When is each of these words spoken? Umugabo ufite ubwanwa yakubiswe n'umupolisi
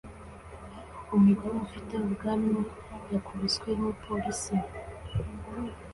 Umugabo 1.17 1.55
ufite 1.65 1.93
ubwanwa 2.07 2.61
yakubiswe 3.13 3.69
n'umupolisi 3.73 4.55